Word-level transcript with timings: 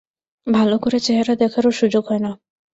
ভালো 0.47 0.75
করে 0.77 0.97
চেহারা 0.99 1.33
দেখারও 1.35 1.71
সুযোগ 1.71 2.03
হয় 2.09 2.19
না। 2.19 2.31